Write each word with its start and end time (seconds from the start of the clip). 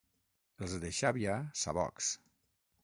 Els 0.67 0.73
de 0.85 0.91
Xàbia, 1.01 1.37
sabocs. 1.65 2.13